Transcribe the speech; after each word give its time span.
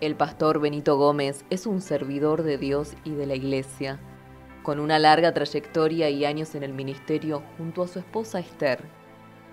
El 0.00 0.14
pastor 0.14 0.60
Benito 0.60 0.96
Gómez 0.96 1.44
es 1.50 1.66
un 1.66 1.82
servidor 1.82 2.42
de 2.42 2.56
Dios 2.56 2.94
y 3.04 3.10
de 3.10 3.26
la 3.26 3.34
Iglesia, 3.34 3.98
con 4.62 4.80
una 4.80 4.98
larga 4.98 5.34
trayectoria 5.34 6.08
y 6.08 6.24
años 6.24 6.54
en 6.54 6.62
el 6.62 6.72
ministerio 6.72 7.42
junto 7.58 7.82
a 7.82 7.88
su 7.88 7.98
esposa 7.98 8.40
Esther, 8.40 8.80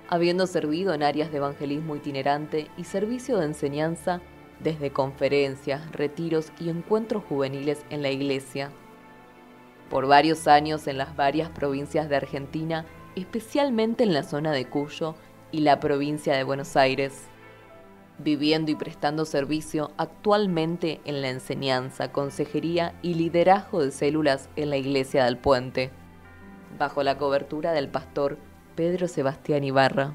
habiendo 0.08 0.48
servido 0.48 0.94
en 0.94 1.04
áreas 1.04 1.32
de 1.32 1.38
evangelismo 1.38 1.98
itinerante 1.98 2.72
y 2.78 2.86
servicio 2.86 3.40
de 3.40 3.48
enseñanza 3.48 4.22
desde 4.62 4.94
conferencias, 4.94 5.92
retiros 5.92 6.54
y 6.62 6.70
encuentros 6.70 7.26
juveniles 7.26 7.86
en 7.90 8.02
la 8.02 8.10
Iglesia. 8.10 8.72
Por 9.90 10.08
varios 10.08 10.48
años 10.48 10.88
en 10.88 10.98
las 10.98 11.14
varias 11.18 11.50
provincias 11.50 12.08
de 12.08 12.16
Argentina, 12.16 12.86
especialmente 13.18 14.06
en 14.06 14.14
la 14.14 14.24
zona 14.24 14.54
de 14.54 14.66
Cuyo 14.66 15.16
y 15.52 15.60
la 15.60 15.82
provincia 15.82 16.38
de 16.38 16.46
Buenos 16.46 16.78
Aires 16.78 17.28
viviendo 18.20 18.72
y 18.72 18.76
prestando 18.76 19.26
servicio 19.26 19.92
actualmente 19.98 21.02
en 21.06 21.22
la 21.22 21.30
enseñanza, 21.30 22.12
consejería 22.12 22.94
y 23.02 23.14
liderazgo 23.14 23.84
de 23.84 23.92
células 23.92 24.50
en 24.56 24.70
la 24.70 24.78
Iglesia 24.78 25.26
del 25.26 25.38
Puente, 25.38 25.92
bajo 26.80 27.04
la 27.04 27.18
cobertura 27.18 27.74
del 27.74 27.90
pastor 27.90 28.38
Pedro 28.76 29.08
Sebastián 29.08 29.64
Ibarra. 29.64 30.14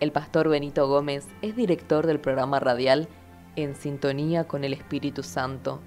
El 0.00 0.12
pastor 0.12 0.48
Benito 0.48 0.88
Gómez 0.88 1.26
es 1.42 1.56
director 1.56 2.06
del 2.06 2.20
programa 2.20 2.60
radial 2.60 3.08
En 3.56 3.74
Sintonía 3.74 4.44
con 4.44 4.64
el 4.64 4.72
Espíritu 4.72 5.22
Santo 5.22 5.80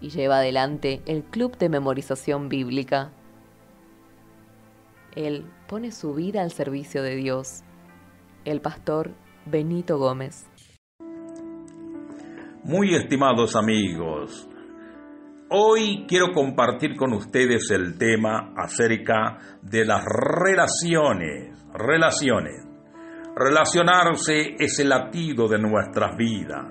y 0.00 0.10
lleva 0.10 0.38
adelante 0.38 1.02
el 1.06 1.24
Club 1.24 1.56
de 1.58 1.68
Memorización 1.68 2.48
Bíblica. 2.48 3.10
Él 5.14 5.44
pone 5.66 5.90
su 5.90 6.14
vida 6.14 6.42
al 6.42 6.52
servicio 6.52 7.02
de 7.02 7.16
Dios. 7.16 7.62
El 8.44 8.60
pastor 8.60 9.12
Benito 9.50 9.98
Gómez. 9.98 10.46
Muy 12.64 12.94
estimados 12.94 13.56
amigos, 13.56 14.46
hoy 15.48 16.04
quiero 16.06 16.32
compartir 16.32 16.96
con 16.96 17.14
ustedes 17.14 17.70
el 17.70 17.96
tema 17.96 18.52
acerca 18.56 19.38
de 19.62 19.86
las 19.86 20.04
relaciones, 20.04 21.64
relaciones. 21.72 22.66
Relacionarse 23.34 24.56
es 24.58 24.78
el 24.80 24.90
latido 24.90 25.48
de 25.48 25.58
nuestras 25.58 26.16
vidas. 26.16 26.66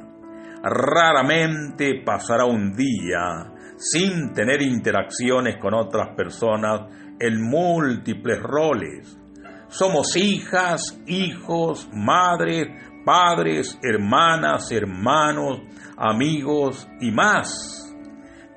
Raramente 0.62 2.04
pasará 2.06 2.46
un 2.46 2.74
día 2.74 3.54
sin 3.78 4.34
tener 4.34 4.62
interacciones 4.62 5.58
con 5.58 5.74
otras 5.74 6.16
personas 6.16 6.82
en 7.20 7.42
múltiples 7.42 8.40
roles 8.40 9.18
somos 9.70 10.16
hijas, 10.16 11.00
hijos, 11.06 11.90
madres, 11.94 12.68
padres, 13.06 13.80
hermanas, 13.84 14.72
hermanos, 14.72 15.62
amigos 15.98 16.88
y 17.02 17.12
más. 17.12 17.96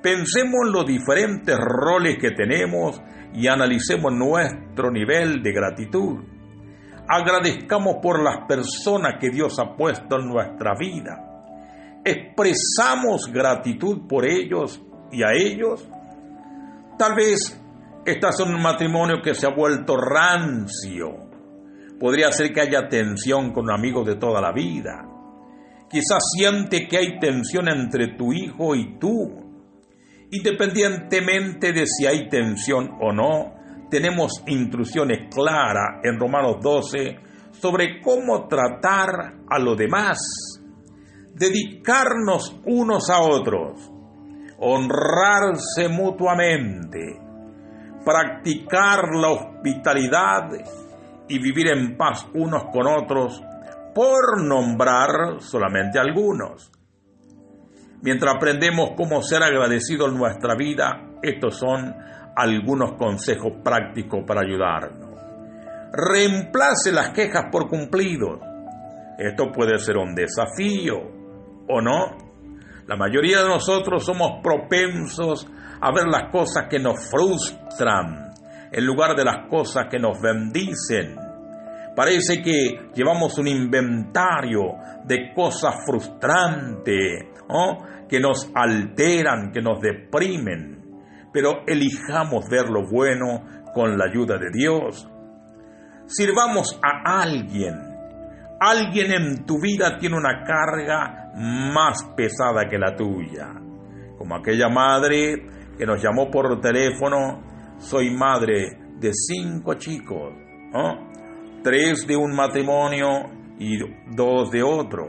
Pensemos 0.01 0.67
en 0.67 0.73
los 0.73 0.85
diferentes 0.85 1.57
roles 1.57 2.17
que 2.19 2.31
tenemos 2.31 3.01
y 3.33 3.47
analicemos 3.47 4.11
nuestro 4.13 4.91
nivel 4.91 5.41
de 5.43 5.51
gratitud. 5.51 6.23
Agradezcamos 7.07 7.97
por 8.01 8.21
las 8.23 8.45
personas 8.47 9.15
que 9.19 9.29
Dios 9.29 9.59
ha 9.59 9.75
puesto 9.75 10.19
en 10.19 10.27
nuestra 10.27 10.75
vida. 10.77 11.27
Expresamos 12.03 13.31
gratitud 13.31 14.07
por 14.07 14.25
ellos 14.25 14.81
y 15.11 15.23
a 15.23 15.33
ellos. 15.33 15.87
Tal 16.97 17.15
vez 17.15 17.60
Estás 18.03 18.39
en 18.39 18.55
un 18.55 18.61
matrimonio 18.63 19.21
que 19.21 19.35
se 19.35 19.45
ha 19.45 19.53
vuelto 19.53 19.95
rancio. 19.95 21.29
Podría 21.99 22.31
ser 22.31 22.51
que 22.51 22.61
haya 22.61 22.87
tensión 22.87 23.53
con 23.53 23.69
amigos 23.69 24.07
de 24.07 24.15
toda 24.15 24.41
la 24.41 24.51
vida. 24.51 25.05
Quizás 25.87 26.23
siente 26.35 26.87
que 26.87 26.97
hay 26.97 27.19
tensión 27.19 27.67
entre 27.69 28.15
tu 28.15 28.33
hijo 28.33 28.73
y 28.73 28.97
tú. 28.97 29.51
Independientemente 30.31 31.73
de 31.73 31.85
si 31.85 32.07
hay 32.07 32.27
tensión 32.27 32.89
o 32.99 33.13
no, 33.13 33.53
tenemos 33.91 34.43
instrucciones 34.47 35.27
claras 35.31 36.03
en 36.03 36.19
Romanos 36.19 36.55
12 36.59 37.19
sobre 37.51 38.01
cómo 38.01 38.47
tratar 38.47 39.43
a 39.47 39.59
los 39.59 39.77
demás, 39.77 40.17
dedicarnos 41.35 42.59
unos 42.65 43.11
a 43.11 43.21
otros, 43.21 43.91
honrarse 44.57 45.87
mutuamente, 45.89 47.30
practicar 48.05 49.09
la 49.13 49.29
hospitalidad 49.29 50.49
y 51.27 51.39
vivir 51.39 51.67
en 51.67 51.95
paz 51.97 52.27
unos 52.33 52.65
con 52.71 52.87
otros, 52.87 53.41
por 53.93 54.43
nombrar 54.43 55.39
solamente 55.39 55.99
algunos. 55.99 56.71
Mientras 58.01 58.35
aprendemos 58.35 58.91
cómo 58.97 59.21
ser 59.21 59.43
agradecidos 59.43 60.11
en 60.11 60.17
nuestra 60.17 60.55
vida, 60.55 61.01
estos 61.21 61.57
son 61.57 61.93
algunos 62.35 62.93
consejos 62.93 63.53
prácticos 63.63 64.23
para 64.25 64.41
ayudarnos. 64.41 65.11
Reemplace 65.93 66.91
las 66.91 67.11
quejas 67.11 67.45
por 67.51 67.67
cumplidos. 67.67 68.39
Esto 69.17 69.51
puede 69.51 69.77
ser 69.77 69.97
un 69.97 70.15
desafío, 70.15 70.97
¿o 71.67 71.81
no? 71.81 72.17
La 72.87 72.95
mayoría 72.95 73.43
de 73.43 73.49
nosotros 73.49 74.03
somos 74.03 74.41
propensos 74.41 75.47
a 75.81 75.91
ver 75.91 76.05
las 76.07 76.31
cosas 76.31 76.67
que 76.69 76.79
nos 76.79 77.09
frustran 77.09 78.31
en 78.71 78.85
lugar 78.85 79.15
de 79.15 79.25
las 79.25 79.47
cosas 79.49 79.87
que 79.89 79.99
nos 79.99 80.21
bendicen. 80.21 81.15
Parece 81.95 82.41
que 82.41 82.91
llevamos 82.93 83.37
un 83.37 83.47
inventario 83.47 84.61
de 85.05 85.33
cosas 85.33 85.75
frustrantes, 85.85 87.27
que 88.07 88.19
nos 88.19 88.49
alteran, 88.55 89.51
que 89.51 89.61
nos 89.61 89.81
deprimen, 89.81 90.81
pero 91.33 91.63
elijamos 91.67 92.47
ver 92.49 92.69
lo 92.69 92.87
bueno 92.89 93.43
con 93.73 93.97
la 93.97 94.05
ayuda 94.05 94.37
de 94.37 94.49
Dios. 94.53 95.09
Sirvamos 96.05 96.79
a 96.81 97.21
alguien. 97.21 97.73
Alguien 98.59 99.11
en 99.11 99.45
tu 99.45 99.59
vida 99.59 99.97
tiene 99.97 100.15
una 100.15 100.43
carga 100.45 101.31
más 101.35 102.03
pesada 102.15 102.69
que 102.69 102.77
la 102.77 102.95
tuya, 102.95 103.47
como 104.17 104.35
aquella 104.35 104.69
madre 104.69 105.60
que 105.77 105.85
nos 105.85 106.01
llamó 106.01 106.29
por 106.29 106.59
teléfono, 106.59 107.41
soy 107.77 108.11
madre 108.11 108.77
de 108.99 109.11
cinco 109.13 109.73
chicos, 109.75 110.33
tres 111.63 112.05
de 112.07 112.15
un 112.15 112.35
matrimonio 112.35 113.07
y 113.57 113.77
dos 114.15 114.51
de 114.51 114.63
otro, 114.63 115.07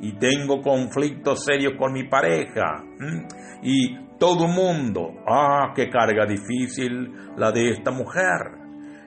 y 0.00 0.12
tengo 0.18 0.60
conflictos 0.60 1.44
serios 1.44 1.74
con 1.78 1.92
mi 1.92 2.04
pareja, 2.08 2.84
y 3.62 3.96
todo 4.18 4.46
el 4.46 4.52
mundo, 4.52 5.14
ah, 5.26 5.72
qué 5.74 5.88
carga 5.88 6.26
difícil 6.26 7.12
la 7.36 7.50
de 7.50 7.70
esta 7.70 7.90
mujer. 7.90 8.62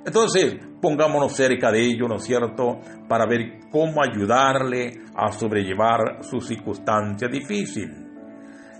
Entonces, 0.06 0.58
pongámonos 0.82 1.36
cerca 1.36 1.72
de 1.72 1.82
ello, 1.82 2.08
¿no 2.08 2.16
es 2.16 2.24
cierto?, 2.24 2.80
para 3.08 3.26
ver 3.26 3.60
cómo 3.72 4.04
ayudarle 4.04 4.92
a 5.16 5.32
sobrellevar 5.32 6.24
su 6.24 6.40
circunstancia 6.42 7.28
difícil. 7.28 7.90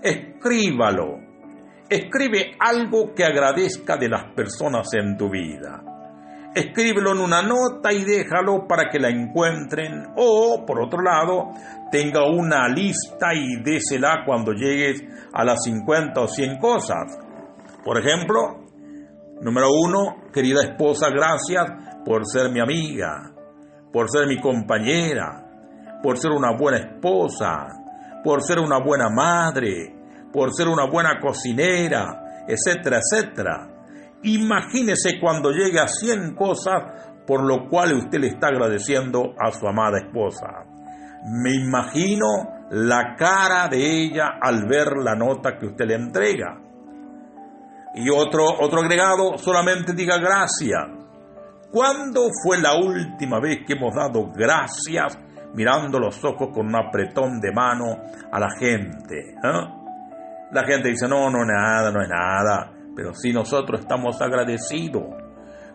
Escríbalo, 0.02 1.18
Escribe 1.88 2.56
algo 2.58 3.14
que 3.14 3.24
agradezca 3.24 3.96
de 3.96 4.08
las 4.08 4.32
personas 4.34 4.88
en 4.94 5.16
tu 5.16 5.30
vida. 5.30 5.82
Escríbelo 6.52 7.12
en 7.12 7.20
una 7.20 7.42
nota 7.42 7.92
y 7.92 8.02
déjalo 8.02 8.66
para 8.66 8.88
que 8.90 8.98
la 8.98 9.08
encuentren 9.08 10.06
o, 10.16 10.64
por 10.66 10.80
otro 10.80 11.00
lado, 11.00 11.52
tenga 11.92 12.24
una 12.24 12.66
lista 12.68 13.34
y 13.34 13.62
désela 13.62 14.24
cuando 14.26 14.52
llegues 14.52 15.04
a 15.32 15.44
las 15.44 15.62
50 15.62 16.20
o 16.20 16.26
100 16.26 16.58
cosas. 16.58 17.18
Por 17.84 18.00
ejemplo, 18.00 18.64
número 19.40 19.68
uno, 19.70 20.30
querida 20.32 20.62
esposa, 20.62 21.08
gracias 21.10 21.70
por 22.04 22.26
ser 22.26 22.50
mi 22.50 22.58
amiga, 22.58 23.30
por 23.92 24.10
ser 24.10 24.26
mi 24.26 24.40
compañera, 24.40 26.00
por 26.02 26.18
ser 26.18 26.32
una 26.32 26.56
buena 26.58 26.78
esposa, 26.78 27.66
por 28.24 28.42
ser 28.42 28.58
una 28.58 28.78
buena 28.78 29.08
madre, 29.08 29.95
por 30.32 30.54
ser 30.54 30.68
una 30.68 30.86
buena 30.90 31.18
cocinera, 31.20 32.44
etcétera, 32.46 32.98
etcétera. 32.98 33.68
Imagínese 34.22 35.20
cuando 35.20 35.50
llegue 35.50 35.78
a 35.78 35.88
100 35.88 36.34
cosas 36.34 37.06
por 37.26 37.44
lo 37.44 37.68
cual 37.68 37.94
usted 37.94 38.20
le 38.20 38.28
está 38.28 38.48
agradeciendo 38.48 39.34
a 39.38 39.50
su 39.50 39.66
amada 39.66 39.98
esposa. 39.98 40.46
Me 41.24 41.54
imagino 41.54 42.26
la 42.70 43.16
cara 43.16 43.68
de 43.68 43.78
ella 43.78 44.38
al 44.40 44.66
ver 44.68 44.96
la 45.02 45.14
nota 45.14 45.58
que 45.58 45.66
usted 45.66 45.86
le 45.86 45.94
entrega. 45.94 46.60
Y 47.94 48.10
otro, 48.10 48.44
otro 48.60 48.80
agregado, 48.80 49.36
solamente 49.38 49.92
diga 49.92 50.18
gracias. 50.18 50.82
¿Cuándo 51.70 52.28
fue 52.44 52.60
la 52.60 52.74
última 52.76 53.40
vez 53.40 53.58
que 53.66 53.72
hemos 53.72 53.94
dado 53.94 54.28
gracias 54.32 55.18
mirando 55.54 55.98
los 55.98 56.22
ojos 56.24 56.48
con 56.52 56.66
un 56.66 56.76
apretón 56.76 57.40
de 57.40 57.52
mano 57.52 57.86
a 58.30 58.38
la 58.38 58.48
gente? 58.58 59.34
¿eh? 59.42 59.85
La 60.52 60.64
gente 60.64 60.88
dice, 60.88 61.08
no, 61.08 61.30
no 61.30 61.40
es 61.40 61.48
nada, 61.48 61.90
no 61.90 62.02
es 62.02 62.08
nada. 62.08 62.72
Pero 62.94 63.14
si 63.14 63.32
nosotros 63.32 63.80
estamos 63.80 64.20
agradecidos, 64.22 65.04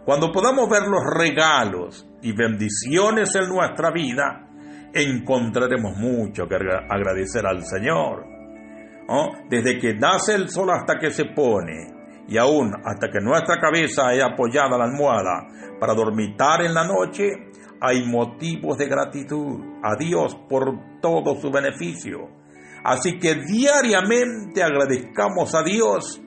cuando 0.05 0.31
podamos 0.31 0.69
ver 0.69 0.83
los 0.87 1.03
regalos 1.15 2.07
y 2.21 2.33
bendiciones 2.33 3.35
en 3.35 3.49
nuestra 3.49 3.91
vida, 3.91 4.47
encontraremos 4.93 5.95
mucho 5.97 6.47
que 6.47 6.55
agradecer 6.55 7.45
al 7.45 7.63
Señor. 7.63 8.25
Desde 9.49 9.77
que 9.77 9.93
nace 9.93 10.35
el 10.35 10.49
sol 10.49 10.69
hasta 10.71 10.97
que 10.97 11.11
se 11.11 11.25
pone, 11.25 12.01
y 12.27 12.37
aún 12.37 12.71
hasta 12.85 13.09
que 13.11 13.19
nuestra 13.19 13.59
cabeza 13.59 14.13
es 14.13 14.23
apoyada 14.23 14.75
a 14.75 14.77
la 14.77 14.85
almohada 14.85 15.47
para 15.79 15.93
dormitar 15.93 16.61
en 16.61 16.73
la 16.73 16.87
noche, 16.87 17.29
hay 17.81 18.05
motivos 18.05 18.77
de 18.77 18.87
gratitud 18.87 19.59
a 19.83 19.95
Dios 19.97 20.35
por 20.47 20.99
todo 21.01 21.35
su 21.35 21.51
beneficio. 21.51 22.40
Así 22.83 23.19
que 23.19 23.35
diariamente 23.35 24.63
agradezcamos 24.63 25.53
a 25.55 25.63
Dios, 25.63 26.21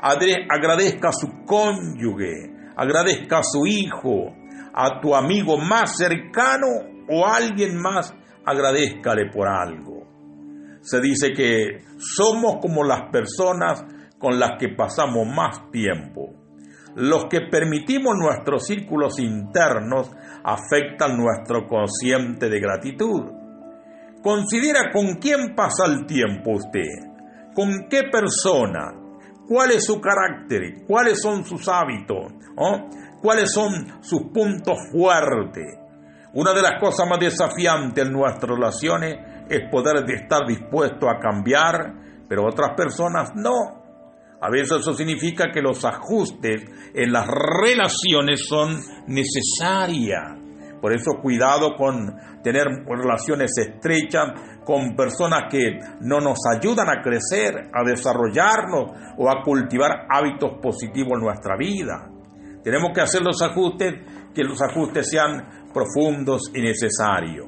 agradezca 0.00 1.08
a 1.08 1.12
su 1.12 1.44
cónyuge, 1.44 2.52
agradezca 2.76 3.38
a 3.38 3.42
su 3.42 3.66
hijo, 3.66 4.32
a 4.72 5.00
tu 5.00 5.14
amigo 5.14 5.58
más 5.58 5.96
cercano 5.96 6.66
o 7.08 7.26
a 7.26 7.36
alguien 7.36 7.80
más, 7.80 8.14
agradezcale 8.44 9.30
por 9.32 9.48
algo. 9.48 10.06
Se 10.80 11.00
dice 11.00 11.32
que 11.32 11.80
somos 11.98 12.58
como 12.60 12.84
las 12.84 13.10
personas 13.10 13.84
con 14.18 14.38
las 14.38 14.52
que 14.58 14.68
pasamos 14.68 15.26
más 15.26 15.70
tiempo. 15.70 16.32
Los 16.94 17.26
que 17.26 17.40
permitimos 17.50 18.14
nuestros 18.16 18.66
círculos 18.66 19.18
internos 19.18 20.10
afectan 20.44 21.18
nuestro 21.18 21.66
consciente 21.68 22.48
de 22.48 22.60
gratitud. 22.60 23.35
Considera 24.22 24.90
con 24.92 25.14
quién 25.16 25.54
pasa 25.54 25.86
el 25.86 26.06
tiempo 26.06 26.52
usted, 26.52 27.52
con 27.54 27.88
qué 27.88 28.04
persona, 28.10 28.92
cuál 29.46 29.70
es 29.72 29.84
su 29.84 30.00
carácter, 30.00 30.84
cuáles 30.86 31.20
son 31.20 31.44
sus 31.44 31.68
hábitos, 31.68 32.32
cuáles 33.22 33.52
son 33.52 34.02
sus 34.02 34.22
puntos 34.32 34.78
fuertes. 34.90 35.78
Una 36.34 36.52
de 36.52 36.62
las 36.62 36.80
cosas 36.80 37.08
más 37.08 37.18
desafiantes 37.18 38.04
en 38.04 38.12
nuestras 38.12 38.50
relaciones 38.50 39.16
es 39.48 39.70
poder 39.70 40.04
estar 40.10 40.46
dispuesto 40.46 41.08
a 41.08 41.18
cambiar, 41.18 41.94
pero 42.28 42.44
otras 42.46 42.74
personas 42.76 43.30
no. 43.34 43.86
A 44.40 44.50
veces 44.50 44.80
eso 44.80 44.92
significa 44.92 45.50
que 45.52 45.62
los 45.62 45.84
ajustes 45.84 46.62
en 46.94 47.12
las 47.12 47.26
relaciones 47.26 48.46
son 48.46 48.76
necesarias. 49.06 50.45
Por 50.80 50.92
eso 50.92 51.18
cuidado 51.22 51.74
con 51.76 52.16
tener 52.42 52.66
relaciones 52.86 53.52
estrechas 53.56 54.32
con 54.64 54.94
personas 54.96 55.44
que 55.50 55.78
no 56.00 56.20
nos 56.20 56.38
ayudan 56.52 56.88
a 56.88 57.00
crecer, 57.02 57.70
a 57.72 57.84
desarrollarnos 57.84 58.90
o 59.16 59.30
a 59.30 59.42
cultivar 59.42 60.06
hábitos 60.10 60.58
positivos 60.60 61.14
en 61.14 61.24
nuestra 61.24 61.56
vida. 61.56 62.10
Tenemos 62.62 62.90
que 62.92 63.00
hacer 63.00 63.22
los 63.22 63.40
ajustes, 63.42 63.94
que 64.34 64.42
los 64.42 64.60
ajustes 64.60 65.08
sean 65.08 65.70
profundos 65.72 66.50
y 66.52 66.60
necesarios. 66.60 67.46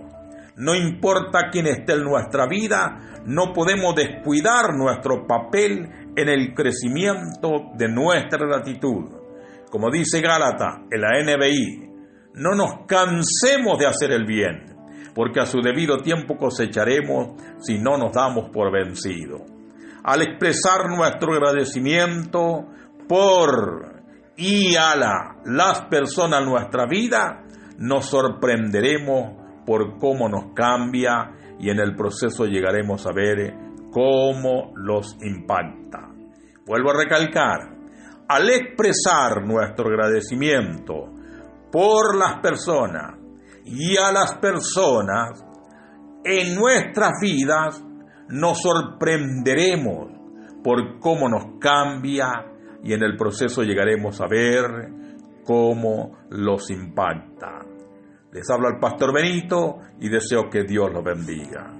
No 0.56 0.74
importa 0.74 1.50
quién 1.50 1.66
esté 1.66 1.94
en 1.94 2.04
nuestra 2.04 2.46
vida, 2.46 3.22
no 3.26 3.52
podemos 3.52 3.94
descuidar 3.94 4.74
nuestro 4.76 5.26
papel 5.26 5.88
en 6.16 6.28
el 6.28 6.54
crecimiento 6.54 7.70
de 7.76 7.88
nuestra 7.88 8.46
gratitud. 8.46 9.04
Como 9.70 9.90
dice 9.90 10.20
Gálata 10.20 10.82
en 10.90 11.00
la 11.00 11.10
NBI, 11.22 11.88
no 12.38 12.55
nos 12.55 12.87
cansemos 12.87 13.79
de 13.79 13.87
hacer 13.87 14.12
el 14.12 14.25
bien, 14.25 14.76
porque 15.14 15.40
a 15.40 15.46
su 15.46 15.61
debido 15.61 15.99
tiempo 15.99 16.37
cosecharemos 16.37 17.40
si 17.61 17.79
no 17.79 17.99
nos 17.99 18.12
damos 18.12 18.50
por 18.50 18.73
vencidos. 18.73 19.43
Al 20.05 20.23
expresar 20.23 20.88
nuestro 20.88 21.35
agradecimiento 21.35 22.67
por 23.08 24.02
y 24.37 24.76
a 24.76 24.94
las 25.44 25.82
personas 25.90 26.40
en 26.40 26.49
nuestra 26.49 26.87
vida, 26.87 27.44
nos 27.79 28.06
sorprenderemos 28.08 29.64
por 29.67 29.99
cómo 29.99 30.29
nos 30.29 30.55
cambia 30.55 31.32
y 31.58 31.70
en 31.70 31.81
el 31.81 31.94
proceso 31.96 32.46
llegaremos 32.46 33.06
a 33.06 33.12
ver 33.12 33.55
cómo 33.91 34.73
los 34.76 35.17
impacta. 35.20 36.08
Vuelvo 36.64 36.91
a 36.91 36.99
recalcar, 37.02 37.76
al 38.29 38.50
expresar 38.50 39.44
nuestro 39.44 39.88
agradecimiento 39.88 41.18
por 41.70 42.17
las 42.17 42.41
personas 42.41 43.19
y 43.65 43.97
a 43.97 44.12
las 44.12 44.37
personas, 44.37 45.44
en 46.25 46.55
nuestras 46.55 47.12
vidas 47.20 47.82
nos 48.29 48.61
sorprenderemos 48.61 50.11
por 50.62 50.99
cómo 51.00 51.29
nos 51.29 51.59
cambia 51.61 52.29
y 52.82 52.93
en 52.93 53.03
el 53.03 53.17
proceso 53.17 53.62
llegaremos 53.62 54.20
a 54.20 54.26
ver 54.26 54.65
cómo 55.44 56.19
los 56.31 56.70
impacta. 56.70 57.61
Les 58.32 58.49
habla 58.50 58.69
el 58.75 58.79
pastor 58.79 59.15
Benito 59.15 59.79
y 60.00 60.09
deseo 60.09 60.50
que 60.50 60.65
Dios 60.65 60.91
los 60.93 61.03
bendiga. 61.03 61.77